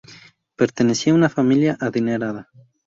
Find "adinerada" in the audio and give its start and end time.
1.79-2.49